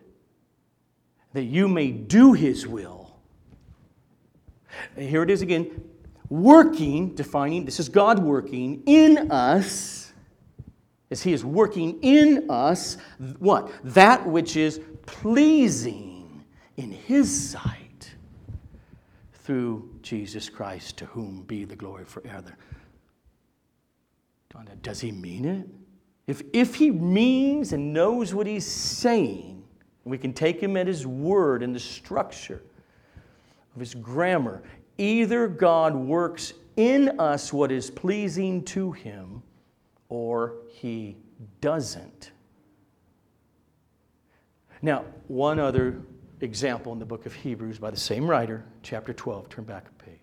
[1.32, 3.16] that you may do his will.
[4.96, 5.84] And here it is again
[6.28, 10.07] working, defining, this is God working in us
[11.10, 12.98] as He is working in us
[13.38, 13.72] what?
[13.84, 16.44] That which is pleasing
[16.76, 18.14] in His sight
[19.32, 22.56] through Jesus Christ, to whom be the glory forever.
[24.82, 25.66] Does He mean it?
[26.26, 29.62] If, if He means and knows what He's saying,
[30.04, 32.62] we can take Him at His word and the structure
[33.74, 34.62] of His grammar.
[34.98, 39.42] Either God works in us what is pleasing to Him
[40.08, 41.16] or he
[41.60, 42.30] doesn't.
[44.80, 46.00] Now, one other
[46.40, 49.48] example in the book of Hebrews by the same writer, chapter 12.
[49.48, 50.18] Turn back a page.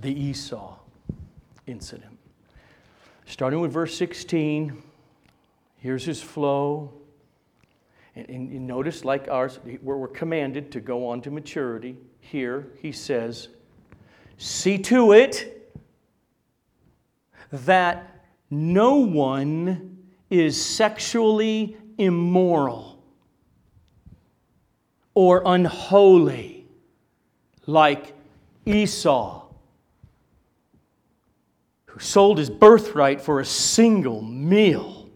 [0.00, 0.76] The Esau
[1.66, 2.16] incident.
[3.26, 4.82] Starting with verse 16,
[5.76, 6.92] here's his flow.
[8.16, 12.92] And, and, notice, like ours, where we're commanded to go on to maturity, here he
[12.92, 13.48] says,
[14.42, 15.70] See to it
[17.52, 19.98] that no one
[20.30, 23.04] is sexually immoral
[25.12, 26.66] or unholy
[27.66, 28.14] like
[28.64, 29.44] Esau,
[31.84, 35.10] who sold his birthright for a single meal.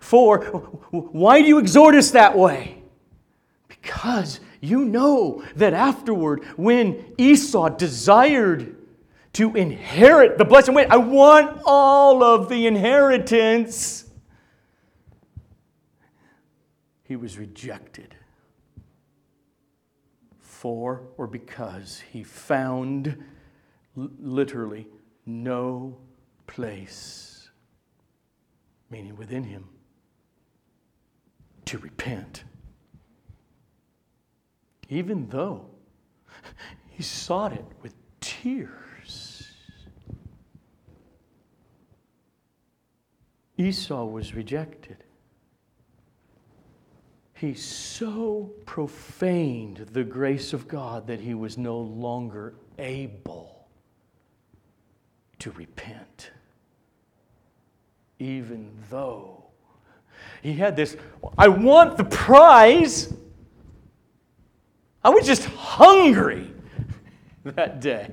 [0.00, 0.44] For
[0.90, 2.82] why do you exhort us that way?
[3.68, 8.76] Because you know that afterward, when Esau desired
[9.34, 14.04] to inherit the blessing, wait, I want all of the inheritance,
[17.04, 18.14] he was rejected
[20.40, 23.22] for or because he found
[23.94, 24.88] literally
[25.26, 25.98] no
[26.46, 27.50] place,
[28.90, 29.68] meaning within him,
[31.66, 32.44] to repent
[34.88, 35.66] even though
[36.90, 39.52] he sought it with tears.
[43.58, 44.98] Esau was rejected.
[47.36, 53.68] he so profaned the grace of God that he was no longer able
[55.38, 56.30] to repent.
[58.18, 59.44] Even though
[60.42, 60.96] he had this,
[61.36, 63.12] I want the prize.
[65.06, 66.50] I was just hungry
[67.44, 68.10] that day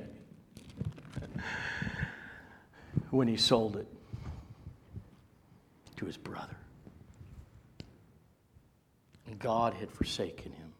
[3.10, 3.88] when he sold it
[5.96, 6.56] to his brother.
[9.26, 10.72] And God had forsaken him.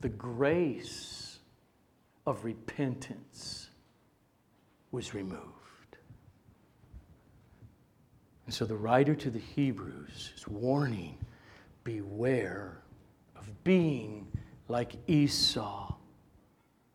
[0.00, 1.38] The grace
[2.26, 3.70] of repentance
[4.90, 5.98] was removed.
[8.46, 11.16] And so the writer to the Hebrews is warning
[11.84, 12.82] beware
[13.36, 14.26] of being
[14.68, 15.94] like Esau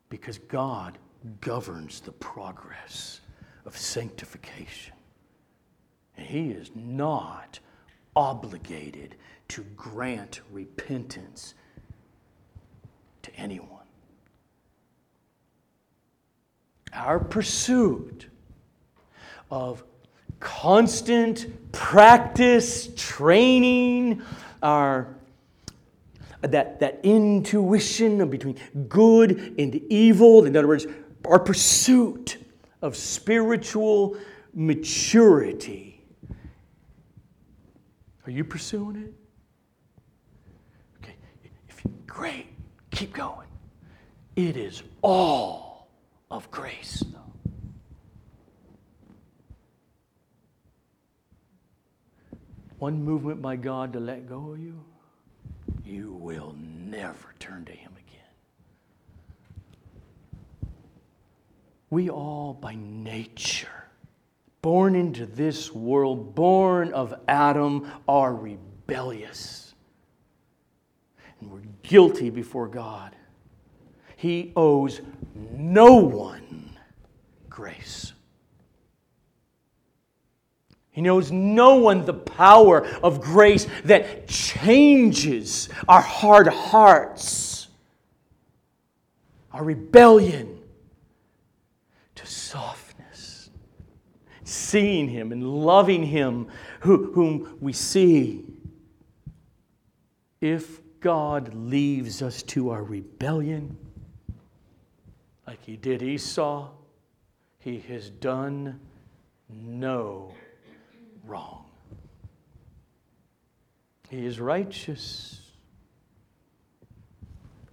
[0.10, 0.98] because God
[1.40, 3.22] governs the progress
[3.66, 4.94] of sanctification.
[6.18, 7.60] And He is not
[8.16, 9.16] obligated
[9.50, 11.54] to grant repentance
[13.22, 13.68] to anyone.
[16.94, 18.28] Our pursuit
[19.50, 19.84] of
[20.40, 24.22] constant practice, training,
[24.62, 25.16] our
[26.42, 30.46] that, that intuition between good and evil.
[30.46, 30.88] In other words,
[31.26, 32.38] our pursuit
[32.82, 34.18] of spiritual
[34.54, 36.04] maturity.
[38.26, 39.14] Are you pursuing it?
[41.02, 41.16] Okay,
[41.70, 42.48] if you, great,
[42.90, 43.48] keep going.
[44.36, 45.90] It is all
[46.30, 47.20] of grace, though.
[52.80, 54.84] One movement by God to let go of you
[55.92, 58.20] you will never turn to Him again.
[61.90, 63.90] We all, by nature,
[64.62, 69.74] born into this world, born of Adam, are rebellious.
[71.42, 73.16] And we're guilty before God.
[74.16, 75.02] He owes
[75.36, 76.80] no one
[77.50, 78.11] grace.
[80.92, 87.70] He knows no one the power of grace that changes our hard hearts,
[89.54, 90.60] our rebellion
[92.16, 93.50] to softness,
[94.44, 96.48] seeing Him and loving Him
[96.82, 98.46] who, whom we see.
[100.42, 103.78] If God leaves us to our rebellion,
[105.48, 106.70] like He did Esau,
[107.60, 108.82] He has done
[109.50, 110.34] no
[111.32, 111.66] wrong.
[114.10, 115.40] He is righteous.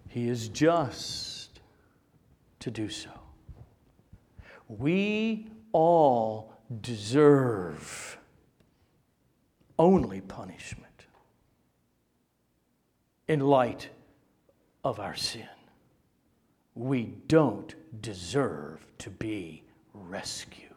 [0.08, 1.60] He is just
[2.60, 3.10] to do so.
[4.68, 8.18] We all deserve
[9.76, 11.06] only punishment
[13.26, 13.88] in light
[14.84, 15.48] of our sin.
[16.76, 20.67] We don't deserve to be rescued.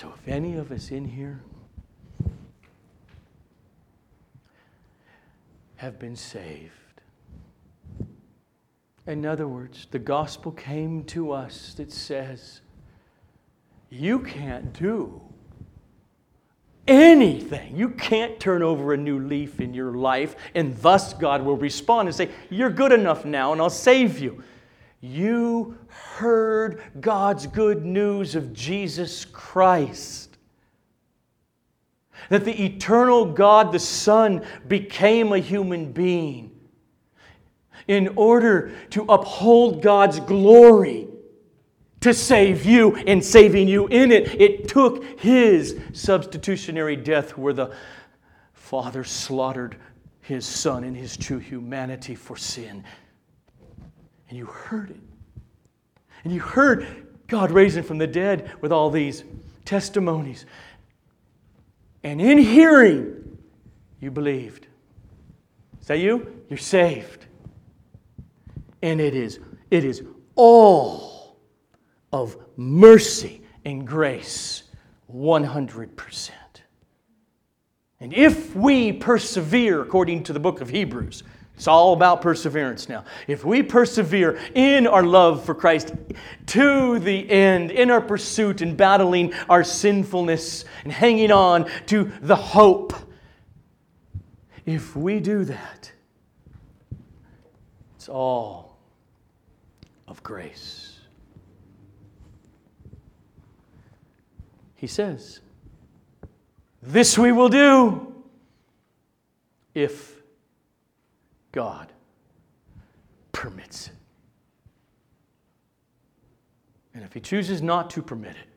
[0.00, 1.40] So, if any of us in here
[5.74, 6.70] have been saved,
[9.08, 12.60] in other words, the gospel came to us that says,
[13.90, 15.20] you can't do
[16.86, 17.76] anything.
[17.76, 22.06] You can't turn over a new leaf in your life, and thus God will respond
[22.06, 24.44] and say, You're good enough now, and I'll save you.
[25.00, 30.36] You heard God's good news of Jesus Christ.
[32.30, 36.50] That the eternal God, the Son, became a human being
[37.86, 41.06] in order to uphold God's glory,
[42.00, 44.40] to save you, and saving you in it.
[44.40, 47.72] It took His substitutionary death where the
[48.52, 49.76] Father slaughtered
[50.20, 52.84] His Son in His true humanity for sin
[54.28, 55.00] and you heard it.
[56.24, 59.24] And you heard God raising from the dead with all these
[59.64, 60.46] testimonies.
[62.02, 63.38] And in hearing,
[64.00, 64.66] you believed.
[65.80, 66.42] Is that you?
[66.48, 67.26] You're saved.
[68.82, 69.40] And it is,
[69.70, 70.02] it is
[70.34, 71.36] all
[72.12, 74.64] of mercy and grace,
[75.12, 76.30] 100%.
[78.00, 81.24] And if we persevere, according to the book of Hebrews,
[81.58, 83.04] it's all about perseverance now.
[83.26, 85.92] If we persevere in our love for Christ
[86.46, 92.36] to the end, in our pursuit and battling our sinfulness and hanging on to the
[92.36, 92.92] hope,
[94.66, 95.90] if we do that,
[97.96, 98.78] it's all
[100.06, 101.00] of grace.
[104.76, 105.40] He says,
[106.80, 108.14] This we will do
[109.74, 110.17] if
[111.52, 111.92] God
[113.32, 113.92] permits it.
[116.94, 118.48] And if He chooses not to permit it,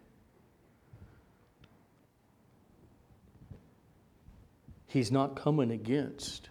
[4.88, 6.50] He's not coming against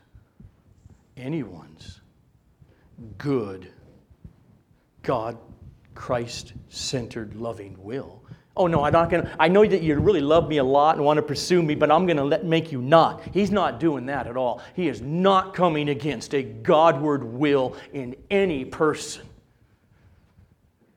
[1.17, 2.01] anyone's
[3.19, 3.71] good,
[5.03, 5.37] God,
[5.95, 8.20] Christ centered, loving will.
[8.61, 9.35] Oh no, I'm not gonna.
[9.41, 11.91] I know that you really love me a lot and want to pursue me, but
[11.91, 13.23] I'm gonna let make you not.
[13.33, 14.61] He's not doing that at all.
[14.75, 19.27] He is not coming against a Godward will in any person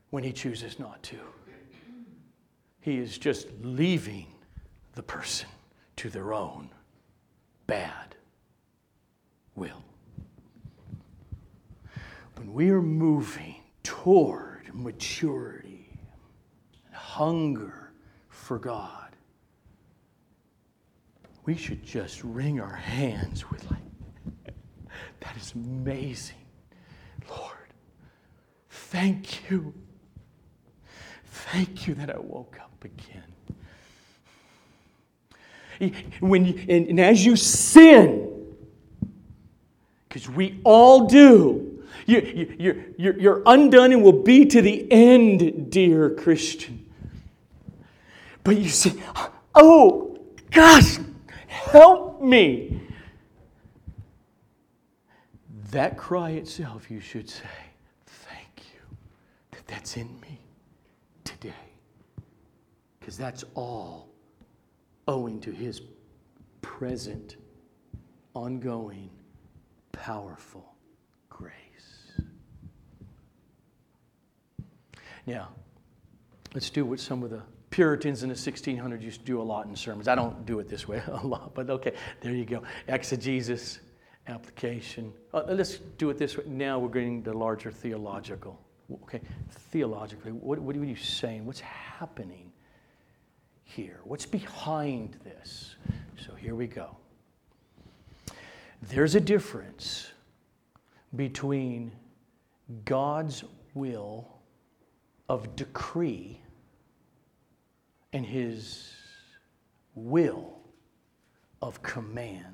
[0.09, 1.16] when he chooses not to.
[2.82, 4.28] He is just leaving
[4.95, 5.47] the person
[5.95, 6.70] to their own
[7.66, 8.16] bad
[9.55, 9.86] will.
[12.36, 15.62] When we are moving toward maturity,
[17.14, 17.91] hunger
[18.30, 19.16] for God,
[21.45, 24.55] we should just wring our hands with like,
[25.20, 26.38] that is amazing.
[27.30, 27.70] Lord,
[28.70, 29.76] thank you.
[31.26, 33.22] Thank you that I woke up again.
[36.20, 38.55] When you, and, and as you sin,
[40.09, 45.72] because we all do, you, you, you're, you're, undone and will be to the end,
[45.72, 46.83] dear Christian.
[48.44, 48.94] But you say,
[49.56, 50.18] oh,
[50.52, 50.98] gosh,
[51.48, 52.82] help me.
[55.72, 57.50] That cry itself, you should say,
[58.06, 58.98] thank you
[59.52, 60.39] that that's in me
[61.24, 61.54] today.
[63.00, 64.10] Because that's all
[65.08, 65.82] owing to his
[66.62, 67.38] present,
[68.34, 69.10] ongoing,
[69.91, 70.76] powerful
[71.30, 72.22] grace.
[75.26, 75.50] Now,
[76.54, 77.41] let's do what some of the
[77.74, 80.07] Puritans in the 1600s used to do a lot in sermons.
[80.07, 82.61] I don't do it this way a lot, but okay, there you go.
[82.88, 83.80] Exegesis,
[84.28, 85.11] application.
[85.34, 86.43] Uh, let's do it this way.
[86.45, 88.59] Now we're getting the larger theological.
[89.05, 91.47] Okay, theologically, what, what are you saying?
[91.47, 92.51] What's happening
[93.63, 94.01] here?
[94.03, 95.76] What's behind this?
[96.24, 96.95] So here we go.
[98.84, 100.11] There's a difference
[101.15, 101.91] between
[102.86, 103.43] God's
[103.74, 104.28] will
[105.28, 106.39] of decree
[108.14, 108.93] and his
[109.95, 110.59] will
[111.61, 112.45] of command.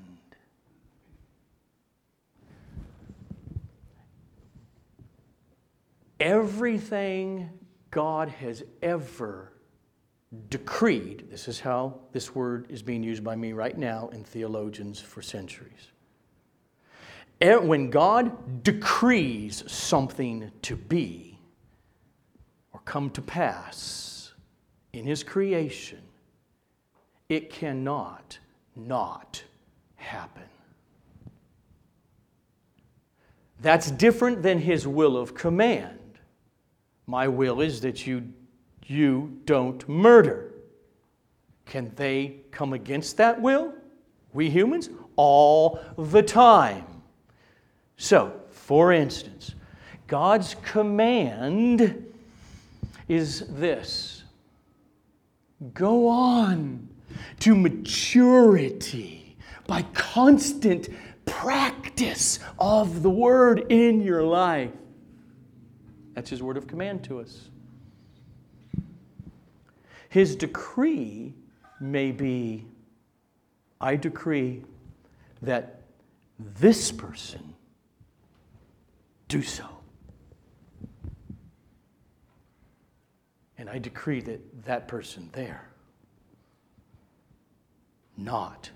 [6.18, 7.50] Everything
[7.90, 9.52] God has ever
[10.48, 15.00] decreed, this is how this word is being used by me right now in theologians
[15.00, 15.92] for centuries.
[17.40, 21.38] When God decrees something to be
[22.72, 24.19] or come to pass
[24.92, 26.00] in His creation,
[27.28, 28.38] it cannot
[28.74, 29.42] not
[29.96, 30.44] happen.
[33.60, 35.98] That's different than His will of command.
[37.06, 38.32] My will is that you
[38.86, 40.52] you don't murder.
[41.64, 43.72] Can they come against that will?
[44.32, 44.90] We humans?
[45.14, 46.84] All the time.
[47.96, 49.54] So, for instance,
[50.08, 52.04] God's command
[53.06, 54.19] is this
[55.74, 56.88] go on
[57.40, 59.36] to maturity
[59.66, 60.88] by constant
[61.24, 64.72] practice of the word in your life.
[66.14, 67.50] That's his word of command to us.
[70.08, 71.34] His decree
[71.80, 72.66] may be
[73.80, 74.62] I decree
[75.42, 75.80] that
[76.38, 77.54] this person
[79.28, 79.79] do so.
[83.60, 85.70] And I decree that that person there
[88.16, 88.70] not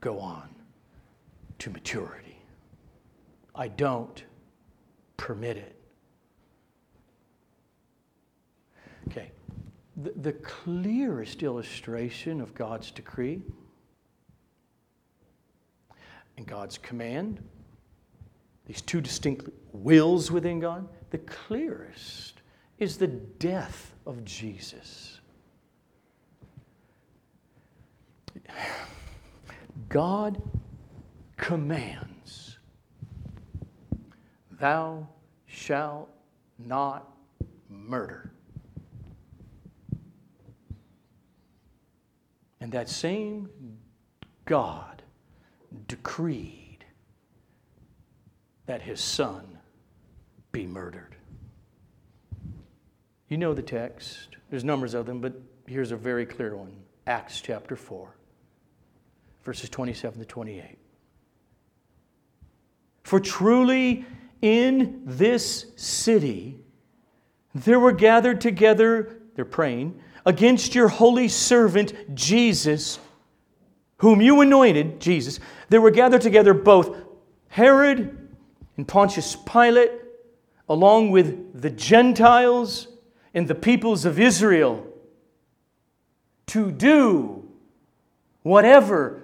[0.00, 0.48] go on
[1.60, 2.38] to maturity.
[3.54, 4.24] I don't
[5.16, 5.76] permit it.
[9.08, 9.30] Okay
[10.02, 13.42] the, the clearest illustration of God's decree
[16.36, 17.42] and God's command,
[18.66, 22.42] these two distinct wills within God, the clearest
[22.78, 25.20] is the death of Jesus.
[29.90, 30.42] God
[31.36, 32.58] commands,
[34.50, 35.06] Thou
[35.46, 36.08] shalt
[36.58, 37.06] not
[37.68, 38.32] murder.
[42.60, 43.48] And that same
[44.46, 45.02] God
[45.86, 46.84] decreed
[48.66, 49.58] that his son
[50.50, 51.17] be murdered.
[53.28, 54.36] You know the text.
[54.50, 55.34] There's numbers of them, but
[55.66, 56.72] here's a very clear one
[57.06, 58.14] Acts chapter 4,
[59.44, 60.78] verses 27 to 28.
[63.02, 64.04] For truly
[64.40, 66.58] in this city
[67.54, 72.98] there were gathered together, they're praying, against your holy servant Jesus,
[73.98, 75.40] whom you anointed, Jesus.
[75.68, 76.96] There were gathered together both
[77.48, 78.28] Herod
[78.76, 79.90] and Pontius Pilate,
[80.68, 82.88] along with the Gentiles
[83.34, 84.86] and the peoples of Israel,
[86.46, 87.48] to do
[88.42, 89.22] whatever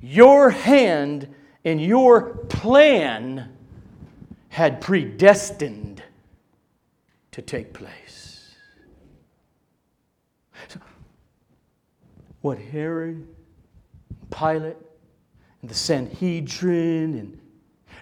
[0.00, 1.34] your hand
[1.64, 3.50] and your plan
[4.48, 6.02] had predestined
[7.32, 8.54] to take place.
[10.68, 10.80] So,
[12.40, 13.26] what Herod,
[14.30, 14.76] Pilate,
[15.60, 17.40] and the Sanhedrin, and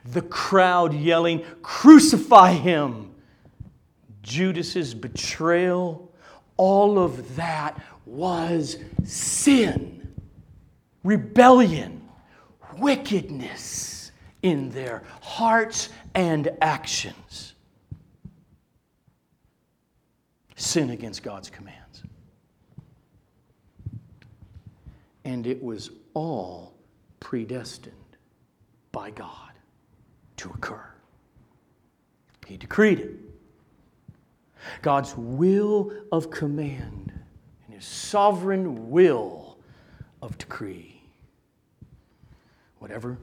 [0.04, 3.13] the crowd yelling, Crucify him!
[4.24, 6.10] Judas's betrayal,
[6.56, 10.14] all of that was sin,
[11.04, 12.08] rebellion,
[12.78, 14.10] wickedness
[14.42, 17.54] in their hearts and actions.
[20.56, 22.02] Sin against God's commands.
[25.24, 26.74] And it was all
[27.20, 27.94] predestined
[28.92, 29.52] by God
[30.36, 30.84] to occur.
[32.46, 33.33] He decreed it.
[34.82, 37.12] God's will of command
[37.64, 39.58] and His sovereign will
[40.22, 41.02] of decree.
[42.78, 43.18] Whatever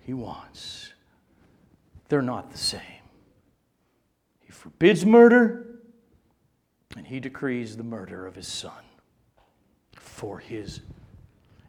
[0.00, 0.92] He wants,
[2.08, 2.80] they're not the same.
[4.40, 5.80] He forbids murder,
[6.96, 8.84] and He decrees the murder of His Son
[9.94, 10.80] for His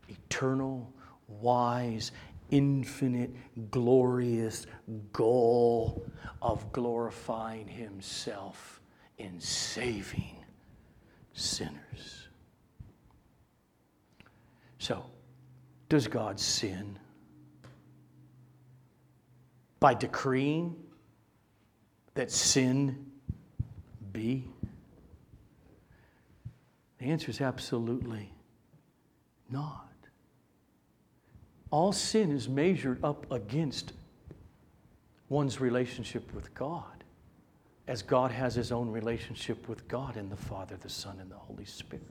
[0.09, 0.93] eternal,
[1.27, 2.11] wise,
[2.51, 3.31] infinite,
[3.71, 4.67] glorious
[5.11, 6.05] goal
[6.41, 8.76] of glorifying Himself
[9.17, 10.37] in saving
[11.33, 12.27] sinners.
[14.79, 15.05] So,
[15.89, 16.97] does God sin?
[19.79, 20.75] By decreeing
[22.13, 23.05] that sin
[24.11, 24.45] be?
[26.99, 28.33] The answer is absolutely
[29.49, 29.83] not.
[31.69, 33.93] All sin is measured up against
[35.29, 36.96] one's relationship with God
[37.87, 41.35] as God has his own relationship with God in the Father, the Son, and the
[41.35, 42.03] Holy Spirit.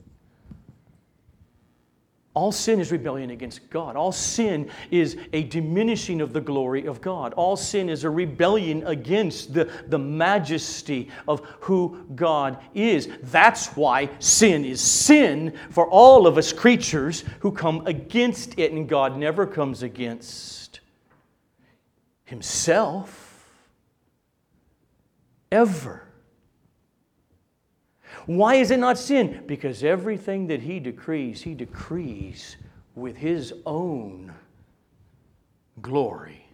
[2.33, 3.95] All sin is rebellion against God.
[3.95, 7.33] All sin is a diminishing of the glory of God.
[7.33, 13.09] All sin is a rebellion against the, the majesty of who God is.
[13.23, 18.87] That's why sin is sin for all of us creatures who come against it, and
[18.87, 20.81] God never comes against
[22.25, 23.26] Himself
[25.51, 26.07] ever.
[28.25, 29.43] Why is it not sin?
[29.47, 32.57] Because everything that he decrees, he decrees
[32.95, 34.33] with his own
[35.81, 36.45] glory.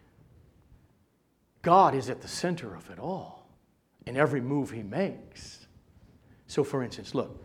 [1.62, 3.48] God is at the center of it all
[4.06, 5.66] in every move he makes.
[6.48, 7.44] So, for instance, look,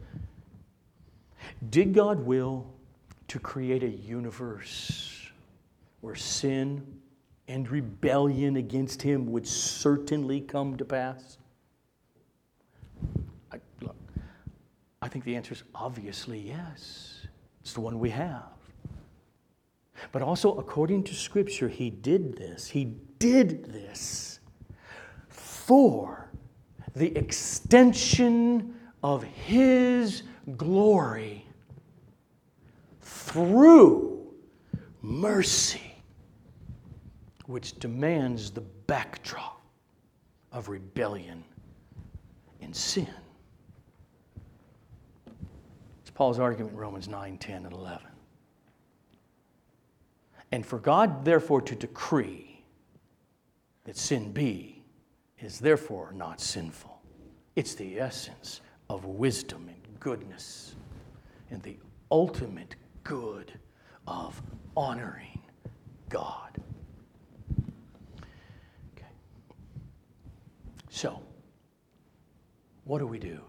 [1.70, 2.66] did God will
[3.28, 5.30] to create a universe
[6.00, 7.00] where sin
[7.48, 11.38] and rebellion against him would certainly come to pass?
[13.50, 13.96] I, look,
[15.00, 17.26] I think the answer is obviously yes.
[17.62, 18.52] It's the one we have.
[20.12, 22.68] But also, according to Scripture, he did this.
[22.68, 24.40] He did this
[25.28, 26.30] for
[26.94, 30.22] the extension of his
[30.56, 31.46] glory
[33.00, 34.34] through
[35.02, 35.87] mercy
[37.48, 39.62] which demands the backdrop
[40.52, 41.42] of rebellion
[42.60, 43.08] and sin.
[46.02, 48.06] It's Paul's argument in Romans 9, 10, and 11.
[50.52, 52.62] And for God, therefore, to decree
[53.84, 54.82] that sin be
[55.40, 57.00] is therefore not sinful.
[57.56, 60.74] It's the essence of wisdom and goodness
[61.50, 61.78] and the
[62.10, 63.58] ultimate good
[64.06, 64.42] of
[64.76, 65.40] honoring
[66.10, 66.60] God.
[70.90, 71.20] So,
[72.84, 73.40] what do we do?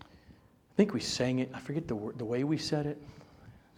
[0.00, 1.50] I think we sang it.
[1.54, 3.02] I forget the, word, the way we said it.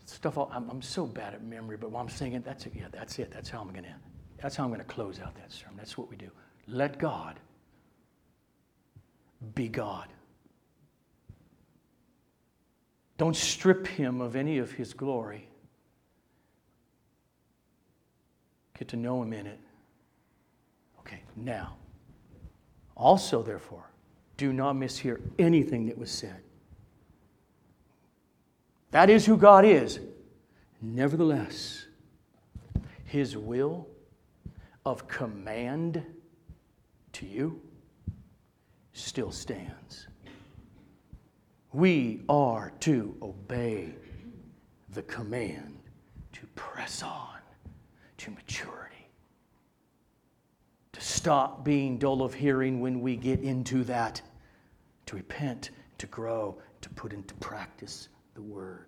[0.07, 0.39] Stuff.
[0.39, 2.73] I'm, I'm so bad at memory, but while I'm singing, that's it.
[2.75, 3.31] Yeah, that's it.
[3.31, 3.95] That's how I'm gonna.
[4.41, 5.77] That's how I'm gonna close out that sermon.
[5.77, 6.31] That's what we do.
[6.67, 7.39] Let God
[9.55, 10.09] be God.
[13.19, 15.49] Don't strip him of any of his glory.
[18.79, 19.59] Get to know him in it.
[21.45, 21.77] Now,
[22.97, 23.91] also, therefore,
[24.37, 26.43] do not mishear anything that was said.
[28.91, 30.01] That is who God is.
[30.81, 31.87] Nevertheless,
[33.05, 33.87] his will
[34.85, 36.05] of command
[37.13, 37.61] to you
[38.93, 40.09] still stands.
[41.73, 43.95] We are to obey
[44.91, 45.79] the command
[46.33, 47.39] to press on
[48.19, 48.88] to maturity,
[50.99, 54.21] to stop being dull of hearing when we get into that,
[55.07, 58.87] to repent, to grow, to put into practice the word.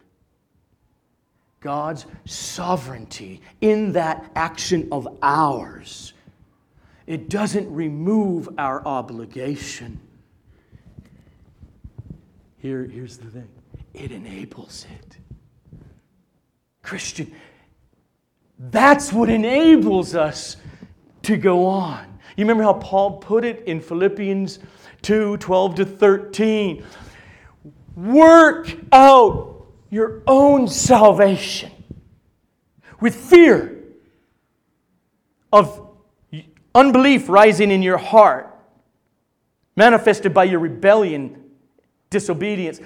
[1.60, 6.14] God's sovereignty in that action of ours.
[7.06, 10.00] It doesn't remove our obligation.
[12.58, 13.48] Here, here's the thing
[13.94, 15.16] it enables it.
[16.82, 17.32] Christian,
[18.58, 20.56] that's what enables us
[21.30, 22.18] to go on.
[22.36, 24.58] You remember how Paul put it in Philippians
[25.02, 26.84] 2 12 to 13?
[27.96, 31.72] Work out your own salvation
[33.00, 33.82] with fear
[35.52, 35.88] of
[36.74, 38.54] unbelief rising in your heart,
[39.76, 41.42] manifested by your rebellion,
[42.10, 42.80] disobedience.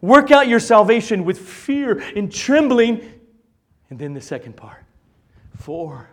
[0.00, 3.20] Work out your salvation with fear and trembling.
[3.90, 4.84] And then the second part
[5.56, 6.10] for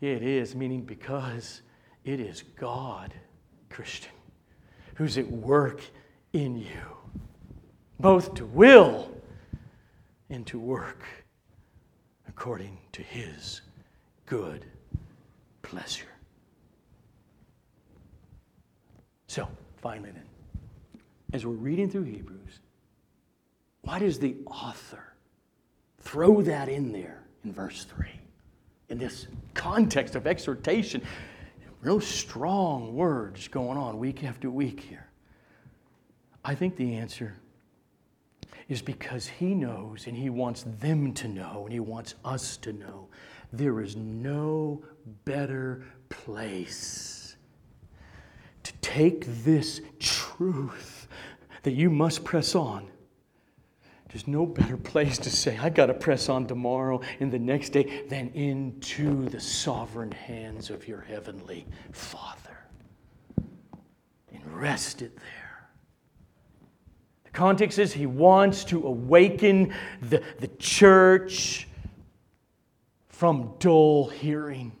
[0.00, 1.62] it is, meaning because
[2.04, 3.12] it is God,
[3.68, 4.12] Christian,
[4.94, 5.82] who's at work
[6.32, 6.96] in you,
[7.98, 9.10] both to will
[10.30, 11.02] and to work
[12.28, 13.60] according to his
[14.26, 14.64] good
[15.62, 16.06] pleasure.
[19.26, 19.46] So,
[19.82, 20.24] finally, then,
[21.32, 22.60] as we're reading through Hebrews,
[23.82, 25.14] why does the author
[26.00, 28.19] throw that in there in verse 3?
[28.90, 31.00] In this context of exhortation,
[31.80, 35.06] real strong words going on week after week here.
[36.44, 37.36] I think the answer
[38.68, 42.72] is because he knows and he wants them to know and he wants us to
[42.72, 43.08] know
[43.52, 44.82] there is no
[45.24, 47.36] better place
[48.62, 51.08] to take this truth
[51.62, 52.88] that you must press on.
[54.12, 57.70] There's no better place to say, I got to press on tomorrow and the next
[57.70, 62.58] day than into the sovereign hands of your heavenly Father
[64.32, 65.68] and rest it there.
[67.24, 71.68] The context is he wants to awaken the, the church
[73.08, 74.72] from dull hearing.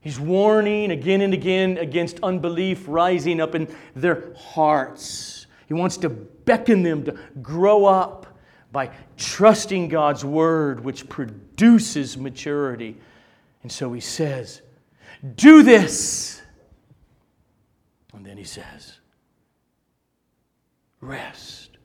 [0.00, 5.45] He's warning again and again against unbelief rising up in their hearts.
[5.66, 8.38] He wants to beckon them to grow up
[8.72, 12.96] by trusting God's word, which produces maturity.
[13.62, 14.62] And so he says,
[15.34, 16.42] Do this.
[18.12, 18.94] And then he says,
[21.00, 21.76] rest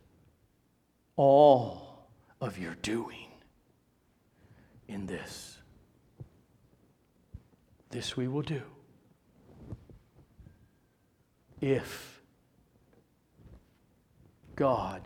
[1.15, 2.07] all
[2.39, 3.27] of your doing
[4.87, 5.57] in this.
[7.89, 8.61] This we will do
[11.59, 12.10] if
[14.55, 15.01] God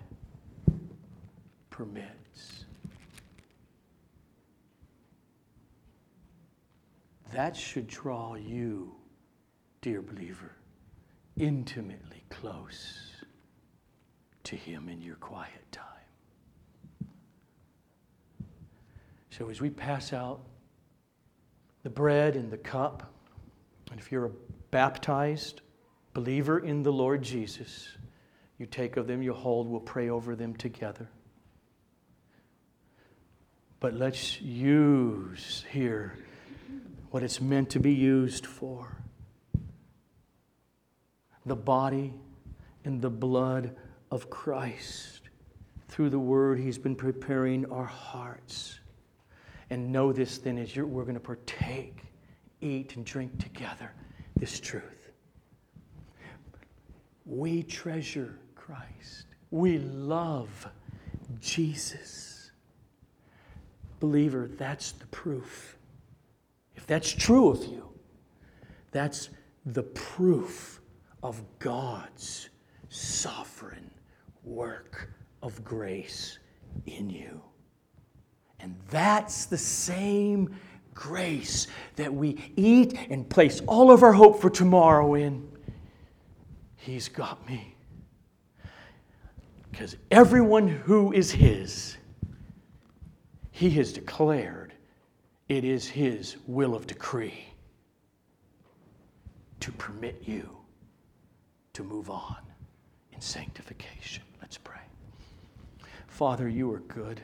[1.70, 2.66] permits.
[7.34, 8.96] That should draw you,
[9.82, 10.52] dear believer,
[11.38, 13.12] intimately close
[14.46, 15.84] to Him in your quiet time.
[19.32, 20.39] So, as we pass out
[21.84, 23.14] the bread and the cup,
[23.91, 24.32] and if you're a
[24.72, 25.62] baptized
[26.14, 27.98] believer in the Lord Jesus,
[28.58, 31.10] you take of them, you hold, we'll pray over them together.
[33.80, 36.18] But let's use here
[37.12, 38.97] what it's meant to be used for
[41.45, 42.14] the body
[42.84, 43.76] and the blood
[44.12, 45.22] of Christ.
[45.88, 48.80] Through the word, He's been preparing our hearts.
[49.70, 52.03] And know this then as we're going to partake,
[52.62, 53.91] eat, and drink together
[54.36, 55.12] this truth.
[57.26, 60.68] We treasure Christ, we love
[61.39, 62.49] Jesus.
[63.99, 65.78] Believer, that's the proof.
[66.76, 67.88] If that's true of you,
[68.91, 69.30] that's
[69.68, 70.82] the proof
[71.22, 72.49] of God's
[72.89, 73.91] sovereign
[74.43, 75.11] work
[75.43, 76.39] of grace
[76.88, 77.41] in you.
[78.59, 80.55] And that's the same
[80.95, 85.47] grace that we eat and place all of our hope for tomorrow in.
[86.78, 87.75] He's got me.
[89.76, 91.98] Because everyone who is His,
[93.52, 94.72] He has declared
[95.50, 97.44] it is His will of decree
[99.60, 100.50] to permit you
[101.74, 102.38] to move on
[103.12, 104.24] in sanctification.
[104.42, 104.80] Let's pray.
[106.08, 107.20] Father, you are good.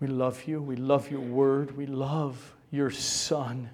[0.00, 0.62] We love you.
[0.62, 1.76] We love your word.
[1.76, 3.68] We love your Son.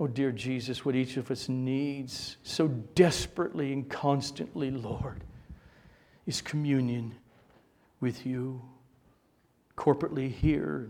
[0.00, 5.22] Oh, dear Jesus, what each of us needs so desperately and constantly, Lord,
[6.26, 7.14] is communion
[8.00, 8.62] with you,
[9.76, 10.88] corporately here,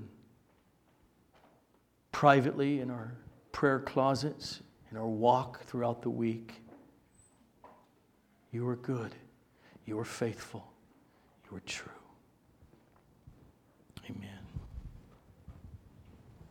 [2.12, 3.12] privately in our
[3.50, 4.60] prayer closets,
[4.92, 6.62] in our walk throughout the week.
[8.52, 9.12] You are good.
[9.86, 10.72] You are faithful.
[11.50, 11.90] You are true.
[14.08, 14.39] Amen.